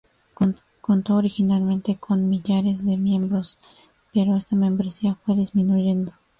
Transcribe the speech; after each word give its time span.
Contó 0.81 1.15
originalmente 1.17 1.95
con 1.97 2.27
millares 2.27 2.83
de 2.83 2.97
miembros, 2.97 3.59
pero 4.11 4.35
esta 4.35 4.55
membresía 4.55 5.13
fue 5.23 5.35
disminuyendo. 5.35 6.11